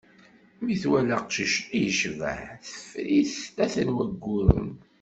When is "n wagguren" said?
3.87-4.69